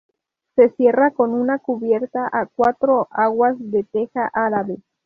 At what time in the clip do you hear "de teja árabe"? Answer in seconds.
3.59-4.77